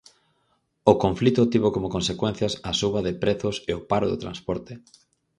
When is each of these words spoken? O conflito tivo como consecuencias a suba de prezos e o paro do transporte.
O 0.91 0.93
conflito 1.03 1.49
tivo 1.51 1.69
como 1.75 1.93
consecuencias 1.95 2.53
a 2.69 2.71
suba 2.79 2.99
de 3.03 3.13
prezos 3.23 3.55
e 3.69 3.73
o 3.79 3.85
paro 3.89 4.07
do 4.09 4.21
transporte. 4.23 4.73